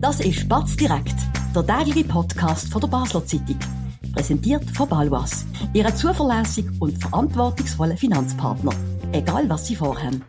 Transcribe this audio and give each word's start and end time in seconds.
Das 0.00 0.18
ist 0.20 0.48
Batz 0.48 0.76
direkt, 0.76 1.14
der 1.54 1.66
tägliche 1.66 2.08
Podcast 2.08 2.72
von 2.72 2.80
der 2.80 2.88
Basler 2.88 3.22
Zeitung. 3.26 3.58
Präsentiert 4.14 4.64
von 4.70 4.88
Balwas, 4.88 5.44
Ihrem 5.74 5.94
zuverlässigen 5.94 6.74
und 6.80 6.96
verantwortungsvollen 6.96 7.98
Finanzpartner. 7.98 8.72
Egal 9.12 9.46
was 9.50 9.66
Sie 9.66 9.76
vorhaben. 9.76 10.24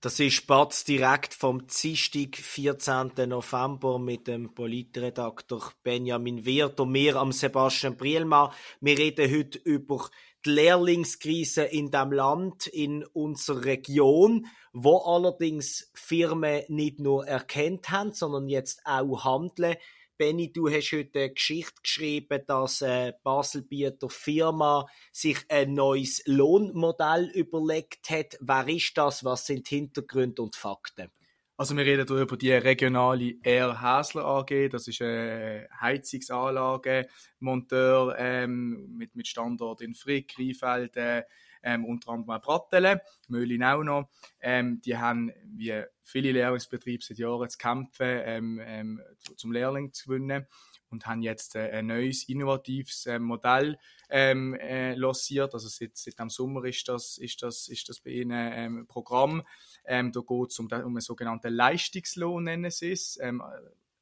Das 0.00 0.18
ist 0.18 0.34
Spatz 0.34 0.84
direkt 0.84 1.34
vom 1.34 1.66
Dienstag, 1.68 2.36
14. 2.36 3.12
November 3.28 4.00
mit 4.00 4.26
dem 4.26 4.54
Politredaktor 4.54 5.72
Benjamin 5.84 6.44
Wirth 6.44 6.80
und 6.80 6.90
mir 6.90 7.14
am 7.14 7.30
Sebastian 7.30 7.96
Brielmann. 7.96 8.50
Wir 8.80 8.98
reden 8.98 9.32
heute 9.32 9.58
über 9.60 10.08
die 10.46 10.50
Lehrlingskrise 10.50 11.64
in 11.64 11.90
dem 11.90 12.12
Land, 12.12 12.68
in 12.68 13.04
unserer 13.04 13.64
Region, 13.64 14.46
wo 14.72 14.98
allerdings 14.98 15.90
Firmen 15.94 16.62
nicht 16.68 17.00
nur 17.00 17.26
erkennt 17.26 17.90
haben, 17.90 18.12
sondern 18.12 18.48
jetzt 18.48 18.80
auch 18.84 19.24
handeln. 19.24 19.76
Benny, 20.18 20.52
du 20.52 20.70
hast 20.70 20.92
heute 20.92 21.18
eine 21.18 21.32
Geschichte 21.32 21.74
geschrieben, 21.82 22.42
dass 22.46 22.82
eine 22.82 23.16
Baselbieter 23.22 24.08
Firma 24.08 24.86
sich 25.12 25.38
ein 25.48 25.74
neues 25.74 26.22
Lohnmodell 26.26 27.28
überlegt 27.34 28.08
hat. 28.08 28.38
Wer 28.40 28.68
ist 28.68 28.96
das? 28.96 29.24
Was 29.24 29.46
sind 29.46 29.68
Hintergründe 29.68 30.42
und 30.42 30.56
Fakten? 30.56 31.10
Also 31.58 31.74
wir 31.74 31.86
reden 31.86 32.06
hier 32.06 32.18
über 32.18 32.36
die 32.36 32.52
regionale 32.52 33.36
R. 33.42 33.80
Häsler 33.80 34.26
AG. 34.26 34.68
Das 34.70 34.88
ist 34.88 35.00
eine 35.00 35.66
Heizungsanlage, 35.80 37.08
Monteur 37.38 38.14
ähm, 38.18 38.94
mit, 38.94 39.16
mit 39.16 39.26
Standort 39.26 39.80
in 39.80 39.94
Frick, 39.94 40.34
Rheinfelden, 40.38 41.22
ähm, 41.62 41.86
unter 41.86 42.10
anderem 42.10 42.36
auch 42.36 42.42
Brattelen, 42.42 43.00
Möhlin 43.28 43.64
auch 43.64 43.82
noch. 43.82 44.10
Ähm, 44.38 44.82
die 44.82 44.98
haben, 44.98 45.32
wie 45.46 45.82
viele 46.02 46.32
Lehrlingsbetriebe 46.32 47.02
seit 47.02 47.16
Jahren 47.16 47.48
zu 47.48 47.56
kämpfen, 47.56 48.20
ähm, 48.24 48.60
ähm, 48.62 49.00
zum 49.36 49.50
Lehrling 49.50 49.94
zu 49.94 50.10
gewinnen 50.10 50.46
und 50.90 51.06
haben 51.06 51.22
jetzt 51.22 51.56
äh, 51.56 51.70
ein 51.70 51.86
neues, 51.86 52.28
innovatives 52.28 53.06
äh, 53.06 53.18
Modell 53.18 53.78
ähm, 54.08 54.54
äh, 54.54 54.94
lanciert. 54.94 55.54
Also 55.54 55.68
seit, 55.68 55.96
seit 55.96 56.18
dem 56.18 56.30
Sommer 56.30 56.64
ist 56.64 56.86
das, 56.88 57.18
ist 57.18 57.42
das, 57.42 57.68
ist 57.68 57.88
das 57.88 58.00
bei 58.00 58.10
ihnen 58.10 58.52
ähm, 58.54 58.86
Programm. 58.86 59.42
Ähm, 59.86 60.12
da 60.12 60.20
geht 60.20 60.50
es 60.50 60.58
um, 60.58 60.66
um 60.66 60.72
einen 60.72 61.00
sogenannten 61.00 61.52
Leistungslohn, 61.52 62.44
nennen 62.44 62.70
sie 62.70 62.92
es. 62.92 63.18
Ähm, 63.20 63.42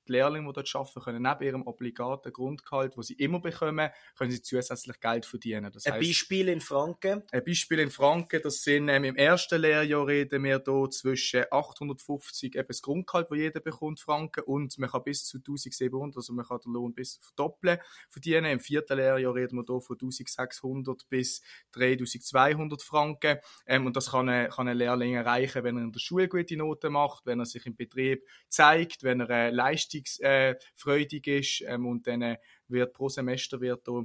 die 0.06 0.12
Lehrlinge, 0.12 0.46
die 0.48 0.52
dort 0.52 0.74
arbeiten, 0.74 1.00
können 1.00 1.22
neben 1.22 1.42
ihrem 1.44 1.66
obligaten 1.66 2.32
Grundgehalt, 2.32 2.96
das 2.96 3.06
sie 3.06 3.14
immer 3.14 3.40
bekommen, 3.40 3.90
können 4.16 4.30
sie 4.30 4.42
zusätzlich 4.42 5.00
Geld 5.00 5.26
verdienen. 5.26 5.70
Das 5.72 5.86
ein 5.86 5.94
heisst, 5.94 6.08
Beispiel 6.08 6.48
in 6.48 6.60
Franken? 6.60 7.22
Ein 7.30 7.44
Beispiel 7.44 7.78
in 7.80 7.90
Franken, 7.90 8.40
das 8.42 8.62
sind 8.62 8.88
ähm, 8.88 9.04
im 9.04 9.16
ersten 9.16 9.60
Lehrjahr 9.60 10.06
reden 10.06 10.44
wir 10.44 10.62
hier 10.64 10.90
zwischen 10.90 11.44
850 11.50 12.54
eben 12.54 12.68
das 12.68 12.82
Grundgehalt, 12.82 13.30
das 13.30 13.38
jeder 13.38 13.60
bekommt, 13.60 14.00
Franken, 14.00 14.44
und 14.44 14.78
man 14.78 14.90
kann 14.90 15.02
bis 15.04 15.24
zu 15.24 15.38
1700, 15.38 16.16
also 16.16 16.32
man 16.32 16.44
kann 16.44 16.60
den 16.64 16.72
Lohn 16.72 16.94
bis 16.94 17.18
verdoppeln 17.22 17.78
verdienen. 18.08 18.46
Im 18.46 18.60
vierten 18.60 18.96
Lehrjahr 18.96 19.34
reden 19.34 19.56
wir 19.56 19.64
hier 19.66 19.80
von 19.80 19.96
1600 20.00 21.08
bis 21.08 21.42
3200 21.72 22.82
Franken. 22.82 23.38
Ähm, 23.66 23.86
und 23.86 23.96
das 23.96 24.10
kann 24.10 24.28
ein, 24.28 24.50
kann 24.50 24.68
ein 24.68 24.76
Lehrling 24.76 25.14
erreichen, 25.14 25.64
wenn 25.64 25.76
er 25.76 25.84
in 25.84 25.92
der 25.92 26.00
Schule 26.00 26.28
gute 26.28 26.56
Noten 26.56 26.92
macht, 26.92 27.26
wenn 27.26 27.40
er 27.40 27.46
sich 27.46 27.66
im 27.66 27.76
Betrieb 27.76 28.26
zeigt, 28.48 29.02
wenn 29.02 29.20
er 29.20 29.30
eine 29.30 29.50
Leistung 29.50 29.93
leistungsfreudig 29.94 31.26
ist 31.26 31.64
ähm, 31.66 31.86
und 31.86 32.06
dann 32.06 32.22
äh, 32.22 32.38
wird 32.68 32.92
pro 32.92 33.08
Semester 33.08 33.60
wird 33.60 33.86
da 33.86 34.02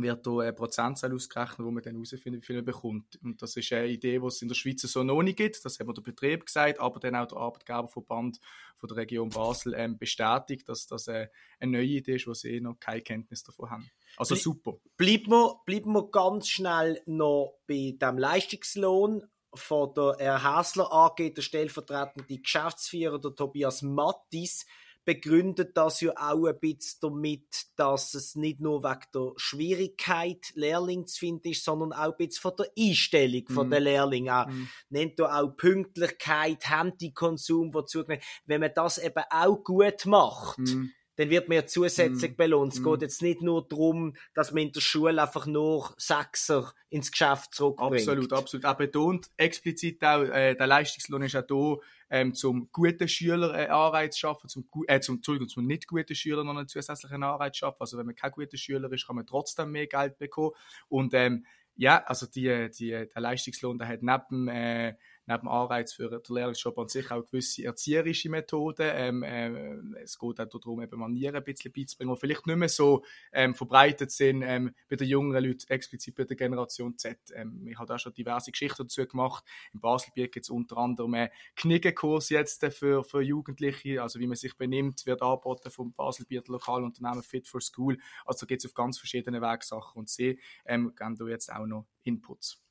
wird 0.00 0.26
da 0.26 0.38
eine 0.38 0.52
Prozentzahl 0.52 1.12
ausgerechnet, 1.12 1.58
wo 1.58 1.70
man 1.70 1.82
dann 1.82 1.94
herausfindet, 1.94 2.42
wie 2.42 2.46
viel 2.46 2.56
man 2.56 2.64
bekommt. 2.64 3.18
Und 3.22 3.42
das 3.42 3.56
ist 3.56 3.72
eine 3.72 3.88
Idee, 3.88 4.18
die 4.18 4.26
es 4.26 4.42
in 4.42 4.48
der 4.48 4.54
Schweiz 4.54 4.82
so 4.82 5.02
noch 5.02 5.22
nicht 5.22 5.36
gibt. 5.36 5.64
Das 5.64 5.78
hat 5.78 5.86
mir 5.86 5.94
der 5.94 6.02
Betrieb 6.02 6.46
gesagt, 6.46 6.78
aber 6.78 7.00
dann 7.00 7.16
auch 7.16 7.26
der 7.26 7.38
Arbeitgeberverband 7.38 8.38
von 8.76 8.88
der 8.88 8.96
Region 8.96 9.30
Basel 9.30 9.74
ähm, 9.74 9.98
bestätigt, 9.98 10.68
dass 10.68 10.86
das 10.86 11.08
äh, 11.08 11.28
eine 11.58 11.72
neue 11.72 11.84
Idee 11.84 12.16
ist, 12.16 12.26
wo 12.26 12.34
sie 12.34 12.50
eh 12.50 12.60
noch 12.60 12.78
keine 12.78 13.02
Kenntnis 13.02 13.42
davon 13.42 13.70
haben. 13.70 13.90
Also 14.16 14.34
Ble 14.34 14.42
super. 14.42 14.78
Bleiben 14.96 15.30
wir, 15.30 15.60
bleiben 15.66 15.92
wir 15.92 16.08
ganz 16.10 16.48
schnell 16.48 17.02
noch 17.06 17.58
bei 17.66 17.96
dem 18.00 18.18
Leistungslohn 18.18 19.24
von 19.54 19.92
der 19.94 20.16
Herr 20.18 20.58
Häsler 20.58 20.92
AG, 20.92 21.34
der 21.34 21.42
stellvertretende 21.42 22.38
Geschäftsführer, 22.38 23.18
der 23.18 23.34
Tobias 23.34 23.82
Mattis, 23.82 24.66
begründet 25.08 25.74
das 25.74 26.02
ja 26.02 26.12
auch 26.18 26.44
ein 26.44 26.60
bisschen 26.60 26.98
damit, 27.00 27.64
dass 27.76 28.12
es 28.12 28.34
nicht 28.34 28.60
nur 28.60 28.84
wegen 28.84 29.06
der 29.14 29.32
Schwierigkeit, 29.36 30.52
Lehrling 30.52 31.06
zu 31.06 31.20
finden 31.20 31.48
ist, 31.48 31.64
sondern 31.64 31.94
auch 31.94 32.12
ein 32.12 32.16
bisschen 32.18 32.42
von 32.42 32.52
der 32.58 32.66
Einstellung 32.78 33.44
mm. 33.48 33.52
von 33.54 33.70
der 33.70 33.80
Lehrlinge. 33.80 34.46
Mm. 34.50 34.68
Nennt 34.90 35.18
da 35.18 35.40
auch 35.40 35.56
Pünktlichkeit, 35.56 36.68
Handykonsum, 36.68 37.72
wo 37.72 37.80
zugenommen 37.80 38.22
Wenn 38.44 38.60
man 38.60 38.72
das 38.74 38.98
eben 38.98 39.24
auch 39.30 39.64
gut 39.64 40.04
macht, 40.04 40.58
mm 40.58 40.90
dann 41.18 41.30
wird 41.30 41.48
man 41.48 41.56
ja 41.56 41.66
zusätzlich 41.66 42.32
mm. 42.32 42.36
belohnt. 42.36 42.74
Es 42.74 42.80
mm. 42.80 42.84
geht 42.84 43.02
jetzt 43.02 43.22
nicht 43.22 43.42
nur 43.42 43.66
darum, 43.66 44.14
dass 44.34 44.52
man 44.52 44.62
in 44.62 44.72
der 44.72 44.80
Schule 44.80 45.20
einfach 45.20 45.46
nur 45.46 45.92
Sechser 45.98 46.72
ins 46.90 47.10
Geschäft 47.10 47.54
zurückbringt. 47.54 48.08
Absolut, 48.08 48.32
absolut. 48.32 48.64
Er 48.64 48.74
betont 48.76 49.26
explizit 49.36 50.02
auch, 50.04 50.22
äh, 50.22 50.54
der 50.54 50.66
Leistungslohn 50.68 51.22
ist 51.22 51.34
auch 51.34 51.42
da, 51.42 51.74
ähm, 52.10 52.34
zum 52.34 52.68
guten 52.70 53.08
Schüler 53.08 53.52
äh, 53.52 53.66
Anreiz 53.66 54.14
zu 54.14 54.20
schaffen, 54.20 54.48
zum, 54.48 54.68
äh, 54.86 55.00
zum, 55.00 55.16
Entschuldigung, 55.16 55.48
zum 55.48 55.66
nicht 55.66 55.88
guten 55.88 56.14
Schüler 56.14 56.44
noch 56.44 56.56
einen 56.56 56.68
zusätzlichen 56.68 57.24
Anreiz 57.24 57.54
zu 57.54 57.58
schaffen. 57.58 57.80
Also 57.80 57.98
wenn 57.98 58.06
man 58.06 58.14
kein 58.14 58.30
guter 58.30 58.56
Schüler 58.56 58.90
ist, 58.92 59.04
kann 59.04 59.16
man 59.16 59.26
trotzdem 59.26 59.72
mehr 59.72 59.88
Geld 59.88 60.18
bekommen. 60.18 60.52
Und 60.88 61.14
ähm, 61.14 61.44
ja, 61.74 62.02
also 62.04 62.26
die, 62.26 62.70
die, 62.70 62.90
der 62.90 63.20
Leistungslohn, 63.20 63.76
der 63.76 63.88
hat 63.88 64.02
neben 64.02 64.46
äh, 64.46 64.94
neben 65.28 65.48
Anreiz 65.48 65.92
für 65.92 66.08
den 66.08 66.34
Lehrlingsjob 66.34 66.78
an 66.78 66.88
sich 66.88 67.10
auch 67.10 67.24
gewisse 67.24 67.64
erzieherische 67.64 68.30
Methoden. 68.30 68.90
Ähm, 68.94 69.22
äh, 69.22 70.00
es 70.02 70.18
geht 70.18 70.40
auch 70.40 70.48
darum, 70.48 70.80
eben 70.80 70.98
Manieren 70.98 71.36
ein 71.36 71.44
bisschen 71.44 71.70
beizubringen, 71.70 72.14
die 72.14 72.20
vielleicht 72.20 72.46
nicht 72.46 72.56
mehr 72.56 72.68
so 72.68 73.04
ähm, 73.32 73.54
verbreitet 73.54 74.10
sind 74.10 74.42
ähm, 74.42 74.74
bei 74.88 74.96
den 74.96 75.06
jungen 75.06 75.32
Leuten, 75.32 75.68
explizit 75.68 76.14
bei 76.14 76.24
der 76.24 76.36
Generation 76.36 76.96
Z. 76.96 77.18
Ähm, 77.34 77.66
ich 77.68 77.76
habe 77.78 77.86
da 77.86 77.98
schon 77.98 78.14
diverse 78.14 78.50
Geschichten 78.50 78.84
dazu 78.84 79.06
gemacht. 79.06 79.44
In 79.74 79.80
Baselbiet 79.80 80.32
gibt 80.32 80.46
es 80.46 80.50
unter 80.50 80.78
anderem 80.78 81.12
einen 81.14 81.28
Kniggenkurs 81.56 82.30
jetzt 82.30 82.64
für, 82.72 83.04
für 83.04 83.20
Jugendliche, 83.20 84.02
also 84.02 84.18
wie 84.18 84.26
man 84.26 84.36
sich 84.36 84.56
benimmt, 84.56 85.04
wird 85.04 85.20
angeboten 85.20 85.70
vom 85.70 85.92
Baselbieter 85.92 86.52
Lokalunternehmen 86.52 87.22
Fit 87.22 87.46
for 87.46 87.60
School. 87.60 87.98
Also 88.24 88.46
geht 88.46 88.60
es 88.60 88.66
auf 88.66 88.74
ganz 88.74 88.98
verschiedene 88.98 89.42
Wegsachen 89.42 89.98
und 89.98 90.08
sie 90.08 90.40
ähm, 90.64 90.94
geben 90.96 91.16
da 91.16 91.26
jetzt 91.26 91.52
auch 91.52 91.66
noch 91.66 91.86
Inputs. 92.04 92.62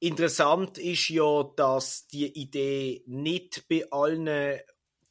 Interessant 0.00 0.78
ist 0.78 1.08
ja, 1.08 1.42
dass 1.56 2.06
die 2.06 2.26
Idee 2.40 3.02
nicht 3.06 3.66
bei 3.68 3.84
allen 3.90 4.60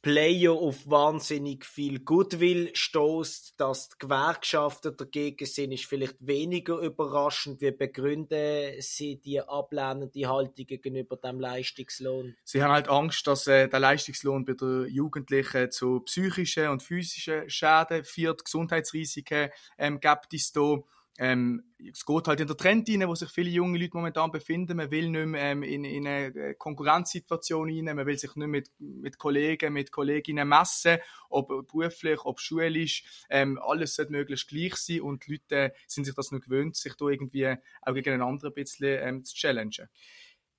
Player 0.00 0.52
auf 0.52 0.88
wahnsinnig 0.88 1.66
viel 1.66 1.98
Goodwill 1.98 2.70
stoßt, 2.72 3.54
dass 3.58 3.88
die 3.88 3.96
Gewerkschaften 3.98 4.96
dagegen 4.96 5.44
sind, 5.44 5.72
ist 5.72 5.86
vielleicht 5.86 6.16
weniger 6.20 6.78
überraschend. 6.78 7.60
Wie 7.60 7.72
begründen 7.72 8.80
Sie 8.80 9.20
die 9.20 9.40
ablehnende 9.40 10.28
Haltung 10.28 10.66
gegenüber 10.66 11.16
dem 11.16 11.40
Leistungslohn? 11.40 12.36
Sie 12.44 12.62
haben 12.62 12.72
halt 12.72 12.88
Angst, 12.88 13.26
dass 13.26 13.48
äh, 13.48 13.68
der 13.68 13.80
Leistungslohn 13.80 14.44
bei 14.44 14.54
den 14.54 14.86
Jugendlichen 14.86 15.70
zu 15.72 16.00
psychischen 16.00 16.68
und 16.68 16.82
physischen 16.82 17.50
Schäden 17.50 18.04
führt, 18.04 18.44
Gesundheitsrisiken 18.44 19.50
ähm, 19.76 19.98
gibt 19.98 20.32
es 20.32 20.52
da 20.52 20.78
ähm, 21.18 21.64
es 21.78 22.06
geht 22.06 22.28
halt 22.28 22.40
in 22.40 22.46
der 22.46 22.56
Trend 22.56 22.88
rein, 22.88 23.08
wo 23.08 23.14
sich 23.14 23.28
viele 23.30 23.50
junge 23.50 23.76
Leute 23.76 23.96
momentan 23.96 24.30
befinden. 24.30 24.76
Man 24.76 24.90
will 24.90 25.10
nicht 25.10 25.26
mehr 25.26 25.52
ähm, 25.52 25.64
in, 25.64 25.84
in 25.84 26.06
eine 26.06 26.26
äh, 26.26 26.54
Konkurrenzsituation 26.54 27.68
rein, 27.68 27.96
man 27.96 28.06
will 28.06 28.16
sich 28.16 28.36
nicht 28.36 28.48
mit, 28.48 28.70
mit 28.78 29.18
Kollegen, 29.18 29.72
mit 29.72 29.90
Kolleginnen 29.90 30.48
messen, 30.48 30.98
ob 31.28 31.48
beruflich, 31.48 32.24
ob 32.24 32.40
schulisch. 32.40 33.26
Ähm, 33.28 33.58
alles 33.60 33.96
sollte 33.96 34.12
möglichst 34.12 34.48
gleich 34.48 34.76
sein 34.76 35.00
und 35.00 35.26
die 35.26 35.32
Leute 35.32 35.74
sind 35.88 36.04
sich 36.04 36.14
das 36.14 36.30
nur 36.30 36.40
gewöhnt, 36.40 36.76
sich 36.76 36.94
da 36.94 37.06
irgendwie 37.06 37.48
auch 37.82 37.94
gegen 37.94 38.14
einen 38.14 38.22
anderen 38.22 38.52
ein 38.52 38.54
bisschen 38.54 38.98
ähm, 39.02 39.24
zu 39.24 39.34
challengen. 39.34 39.88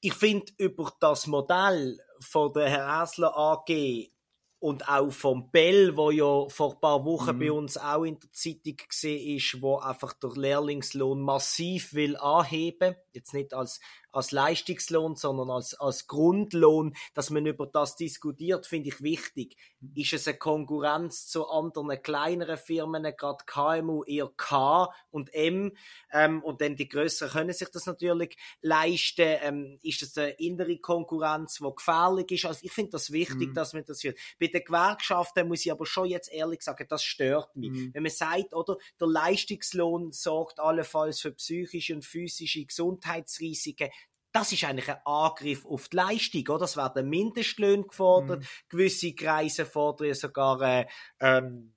Ich 0.01 0.13
finde 0.13 0.51
über 0.57 0.93
das 0.99 1.27
Modell 1.27 1.99
von 2.19 2.51
der 2.53 2.69
Herr 2.69 3.01
Häsler 3.01 3.35
AG 3.35 4.11
und 4.59 4.89
auch 4.89 5.09
vom 5.09 5.51
Bell, 5.51 5.95
wo 5.95 6.11
ja 6.11 6.47
vor 6.49 6.73
ein 6.73 6.81
paar 6.81 7.05
Wochen 7.05 7.35
mhm. 7.35 7.39
bei 7.39 7.51
uns 7.51 7.77
auch 7.77 8.03
in 8.03 8.19
der 8.19 8.31
Zeitung 8.31 8.75
gesehen 8.87 9.37
ist, 9.37 9.61
wo 9.61 9.77
einfach 9.77 10.13
der 10.13 10.31
Lehrlingslohn 10.31 11.21
massiv 11.21 11.93
will 11.93 12.17
anheben, 12.17 12.95
jetzt 13.13 13.33
nicht 13.33 13.53
als 13.53 13.79
als 14.11 14.31
Leistungslohn, 14.31 15.15
sondern 15.15 15.49
als, 15.49 15.73
als 15.73 16.07
Grundlohn, 16.07 16.95
dass 17.13 17.29
man 17.29 17.45
über 17.45 17.65
das 17.65 17.95
diskutiert, 17.95 18.67
finde 18.67 18.89
ich 18.89 19.01
wichtig. 19.01 19.57
Ist 19.95 20.13
es 20.13 20.27
eine 20.27 20.37
Konkurrenz 20.37 21.27
zu 21.27 21.47
anderen 21.47 22.01
kleineren 22.01 22.57
Firmen, 22.57 23.03
gerade 23.17 23.43
KMU 23.45 24.03
eher 24.03 24.29
K 24.37 24.93
und 25.09 25.33
M, 25.33 25.71
ähm, 26.11 26.43
und 26.43 26.61
dann 26.61 26.75
die 26.75 26.87
größeren 26.87 27.39
können 27.39 27.53
sich 27.53 27.69
das 27.69 27.85
natürlich 27.85 28.37
leisten. 28.61 29.37
Ähm, 29.41 29.79
ist 29.81 30.01
es 30.01 30.17
eine 30.17 30.31
innere 30.31 30.77
Konkurrenz, 30.77 31.59
die 31.59 31.75
gefährlich 31.75 32.31
ist? 32.31 32.45
Also 32.45 32.59
ich 32.63 32.71
finde 32.71 32.91
das 32.91 33.11
wichtig, 33.11 33.49
mhm. 33.49 33.53
dass 33.53 33.73
man 33.73 33.85
das 33.85 34.01
führt. 34.01 34.17
Bei 34.39 34.47
den 34.47 34.63
Gewerkschaften 34.63 35.47
muss 35.47 35.65
ich 35.65 35.71
aber 35.71 35.85
schon 35.85 36.07
jetzt 36.07 36.31
ehrlich 36.31 36.61
sagen, 36.61 36.85
das 36.89 37.03
stört 37.03 37.55
mich. 37.55 37.71
Mhm. 37.71 37.93
Wenn 37.93 38.03
man 38.03 38.11
sagt, 38.11 38.53
oder, 38.53 38.77
der 38.99 39.07
Leistungslohn 39.07 40.11
sorgt 40.11 40.59
allenfalls 40.59 41.21
für 41.21 41.31
psychische 41.31 41.95
und 41.95 42.05
physische 42.05 42.65
Gesundheitsrisiken, 42.65 43.89
das 44.31 44.51
ist 44.51 44.63
eigentlich 44.63 44.89
ein 44.89 45.01
Angriff 45.05 45.65
auf 45.65 45.89
die 45.89 45.97
Leistung, 45.97 46.47
oder? 46.49 46.65
Es 46.65 46.77
werden 46.77 47.09
Mindestlöhne 47.09 47.83
gefordert, 47.83 48.41
mhm. 48.41 48.45
gewisse 48.69 49.13
Kreise 49.13 49.65
fordern 49.65 50.13
sogar 50.13 50.61
äh, 50.61 50.85
ähm, 51.19 51.73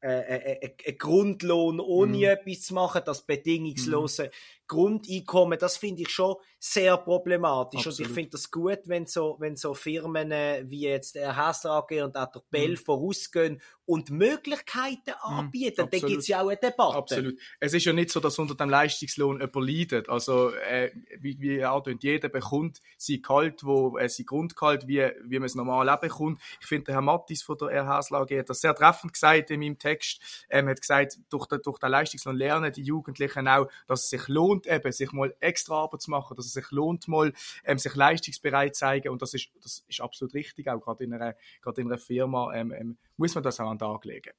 äh, 0.00 0.08
äh, 0.08 0.58
äh, 0.60 0.74
äh 0.84 0.92
Grundlohn 0.92 1.80
ohne 1.80 2.16
mhm. 2.16 2.24
etwas 2.24 2.62
zu 2.62 2.74
machen, 2.74 3.02
das 3.04 3.22
bedingungslose 3.24 4.24
mhm. 4.24 4.30
Grundeinkommen, 4.68 5.58
das 5.58 5.76
finde 5.76 6.02
ich 6.02 6.08
schon 6.08 6.34
sehr 6.58 6.96
problematisch. 6.96 7.86
Absolut. 7.86 8.00
Und 8.00 8.06
ich 8.06 8.14
finde 8.14 8.30
das 8.30 8.50
gut, 8.50 8.80
wenn 8.86 9.06
so, 9.06 9.36
wenn 9.38 9.54
so 9.56 9.74
Firmen 9.74 10.30
wie 10.68 10.80
jetzt 10.80 11.14
der 11.14 11.36
Häsler 11.36 11.70
AG 11.70 12.02
und 12.02 12.16
auch 12.16 12.30
der 12.32 12.42
Bell 12.50 12.70
mhm. 12.70 12.76
vorausgehen 12.76 13.62
und 13.84 14.10
Möglichkeiten 14.10 15.12
anbieten. 15.20 15.84
Mhm. 15.84 15.90
Dann 15.90 16.00
gibt 16.08 16.22
es 16.22 16.28
ja 16.28 16.42
auch 16.42 16.48
eine 16.48 16.56
Debatte. 16.56 16.96
Absolut. 16.96 17.38
Es 17.60 17.72
ist 17.72 17.84
ja 17.84 17.92
nicht 17.92 18.10
so, 18.10 18.18
dass 18.18 18.38
unter 18.38 18.56
dem 18.56 18.68
Leistungslohn 18.68 19.40
jemand 19.40 19.68
leidet. 19.68 20.08
Also, 20.08 20.50
äh, 20.54 20.90
wie, 21.20 21.40
wie 21.40 21.62
angedeutet, 21.62 22.02
jeder 22.02 22.28
bekommt 22.28 22.80
sein 22.98 23.22
Gehalt, 23.22 23.64
wo, 23.64 23.96
äh, 23.98 24.08
sein 24.08 24.26
Grundgehalt, 24.26 24.88
wie, 24.88 25.08
wie 25.24 25.38
man 25.38 25.46
es 25.46 25.54
normal 25.54 25.88
auch 25.88 26.00
bekommt. 26.00 26.40
Ich 26.60 26.66
finde, 26.66 26.86
der 26.86 26.96
Herr 26.96 27.02
Mattis 27.02 27.44
von 27.44 27.56
der 27.58 27.68
R. 27.68 27.96
Häsler 27.96 28.22
AG 28.22 28.36
hat 28.36 28.50
das 28.50 28.60
sehr 28.60 28.74
treffend 28.74 29.12
gesagt 29.12 29.50
in 29.52 29.60
meinem 29.60 29.78
Text. 29.78 29.85
Er 30.48 30.60
ähm, 30.60 30.68
hat 30.68 30.80
gesagt, 30.80 31.18
durch 31.28 31.46
den, 31.46 31.60
durch 31.62 31.78
den 31.78 31.90
Leistungslohn 31.90 32.36
lernen 32.36 32.72
die 32.72 32.82
Jugendlichen 32.82 33.48
auch, 33.48 33.68
dass 33.86 34.04
es 34.04 34.10
sich 34.10 34.28
lohnt, 34.28 34.66
eben, 34.66 34.92
sich 34.92 35.12
mal 35.12 35.34
extra 35.40 35.82
Arbeit 35.82 36.02
zu 36.02 36.10
machen, 36.10 36.36
dass 36.36 36.46
es 36.46 36.52
sich 36.52 36.70
lohnt 36.70 37.08
mal, 37.08 37.32
ähm, 37.64 37.78
sich 37.78 37.94
leistungsbereit 37.94 38.74
zu 38.74 38.80
zeigen 38.80 39.08
und 39.10 39.22
das 39.22 39.34
ist, 39.34 39.48
das 39.62 39.84
ist 39.88 40.00
absolut 40.00 40.34
richtig, 40.34 40.68
auch 40.68 40.80
gerade 40.80 41.04
in 41.04 41.14
einer, 41.14 41.34
gerade 41.62 41.80
in 41.80 41.88
einer 41.88 41.98
Firma 41.98 42.54
ähm, 42.54 42.72
ähm, 42.72 42.98
muss 43.16 43.34
man 43.34 43.44
das 43.44 43.60
auch 43.60 43.68
an 43.68 43.78
den 43.78 43.86
Tag 43.86 44.04
legen. 44.04 44.32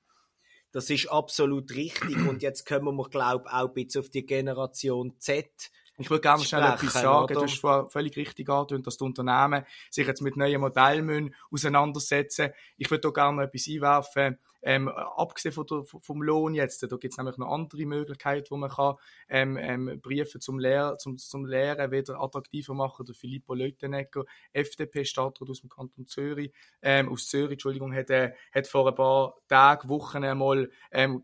Das 0.72 0.90
ist 0.90 1.08
absolut 1.08 1.74
richtig 1.76 2.18
und 2.28 2.42
jetzt 2.42 2.68
kommen 2.68 2.96
wir, 2.96 3.10
glaube 3.10 3.46
ich, 3.48 3.54
auch 3.54 3.68
ein 3.68 3.74
bisschen 3.74 4.02
auf 4.02 4.10
die 4.10 4.26
Generation 4.26 5.16
Z 5.18 5.72
ich 6.00 6.10
würde 6.10 6.22
gerne 6.22 6.44
schnell 6.44 6.64
etwas 6.64 6.94
sagen. 6.94 7.24
Oder? 7.24 7.34
Du 7.34 7.42
hast 7.42 7.92
völlig 7.92 8.16
richtig 8.16 8.50
angedeutet, 8.50 8.86
dass 8.86 8.98
die 8.98 9.04
Unternehmen 9.04 9.66
sich 9.90 10.06
jetzt 10.06 10.22
mit 10.22 10.38
neuen 10.38 10.62
Modellen 10.62 11.34
auseinandersetzen 11.52 12.48
müssen. 12.48 12.56
Ich 12.78 12.92
würde 12.92 13.02
da 13.02 13.10
gerne 13.10 13.44
etwas 13.44 13.68
einwerfen. 13.68 14.38
Ähm, 14.62 14.90
abgesehen 14.90 15.54
von 15.54 15.66
der, 15.68 15.84
vom 15.84 16.22
Lohn 16.22 16.54
jetzt, 16.54 16.84
da 16.84 16.88
gibt 16.98 17.14
es 17.14 17.18
nämlich 17.18 17.38
noch 17.38 17.52
andere 17.52 17.86
Möglichkeiten, 17.86 18.48
wo 18.50 18.58
man 18.58 18.70
kann, 18.70 18.96
ähm, 19.30 19.58
ähm, 19.58 20.00
Briefe 20.02 20.40
zum, 20.40 20.60
Lehr 20.60 20.96
zum, 20.98 21.18
zum 21.18 21.46
Lehren 21.46 21.92
wieder 21.92 22.20
attraktiver 22.22 22.74
machen. 22.74 23.06
Der 23.06 23.16
Filippo 23.16 23.54
Leutenegger, 23.54 24.26
FDP-Stadtrat 24.54 25.50
aus 25.50 25.62
dem 25.62 25.70
Kanton 25.70 26.08
Zürich, 26.08 26.52
ähm, 26.82 27.10
aus 27.10 27.28
Zürich, 27.28 27.54
Entschuldigung, 27.54 27.94
hat, 27.94 28.10
äh, 28.10 28.34
hat 28.54 28.68
vor 28.68 28.88
ein 28.88 28.96
paar 28.96 29.36
Tagen, 29.48 29.90
Wochen 29.90 30.24
einmal 30.24 30.70
ähm, 30.92 31.24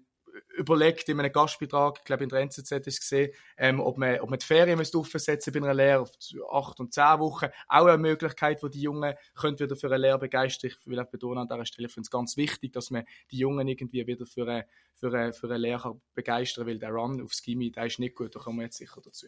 überlegt 0.58 1.10
in 1.10 1.20
einem 1.20 1.32
Gastbeitrag, 1.32 1.98
ich 2.00 2.06
glaube 2.06 2.24
in 2.24 2.30
der 2.30 2.40
NZZ 2.40 2.72
ist 2.72 2.88
es 2.88 3.00
gesehen, 3.00 3.32
ähm, 3.58 3.80
ob, 3.80 3.98
man, 3.98 4.20
ob 4.20 4.30
man 4.30 4.40
die 4.40 4.46
Ferien 4.46 4.80
aufsetzen 4.80 5.54
bei 5.54 5.60
einer 5.60 5.74
Lehre 5.74 6.02
auf 6.02 6.12
acht 6.52 6.80
und 6.80 6.94
zehn 6.94 7.20
Wochen. 7.20 7.48
Auch 7.68 7.86
eine 7.86 7.98
Möglichkeit, 7.98 8.62
wo 8.64 8.68
die 8.68 8.82
Jungen 8.82 9.14
können 9.36 9.60
wieder 9.60 9.76
für 9.76 9.88
eine 9.88 9.98
Lehre 9.98 10.20
begeistern. 10.20 10.72
Ich 10.72 10.88
will 10.88 11.00
auch 11.00 11.10
betonen 11.10 11.40
an 11.40 11.48
dieser 11.48 11.66
Stelle, 11.66 11.88
ich 11.88 11.94
finde 11.94 12.06
es 12.06 12.12
ganz 12.12 12.38
wichtig, 12.38 12.74
dass 12.74 12.92
man 12.92 13.04
die 13.32 13.38
Jungen 13.38 13.68
irgendwie 13.68 14.06
wieder 14.06 14.26
für 14.26 14.44
eine, 14.44 14.68
für 14.96 15.14
eine, 15.14 15.34
für 15.34 15.48
eine 15.48 15.58
Lehre 15.58 16.00
begeistern 16.14 16.66
will. 16.66 16.80
Der 16.80 16.90
Run 16.90 17.22
aufs 17.22 17.42
Gimmi, 17.42 17.72
der 17.72 17.86
ist 17.86 18.00
nicht 18.00 18.16
gut, 18.16 18.36
da 18.36 18.40
kommen 18.40 18.60
wir 18.60 18.66
jetzt 18.66 18.78
sicher 18.78 19.02
dazu. 19.04 19.28